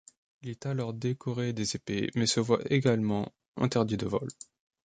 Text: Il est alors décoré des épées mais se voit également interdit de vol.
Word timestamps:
Il 0.41 0.49
est 0.49 0.65
alors 0.65 0.95
décoré 0.95 1.53
des 1.53 1.75
épées 1.75 2.09
mais 2.15 2.25
se 2.25 2.39
voit 2.39 2.57
également 2.71 3.31
interdit 3.55 3.97
de 3.97 4.07
vol. 4.07 4.27